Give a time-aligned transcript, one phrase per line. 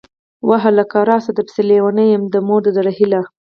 [0.47, 0.97] واه هلکه!!!
[1.09, 3.21] راسه درپسې لېونۍ يه، د مور د زړه هيلهٔ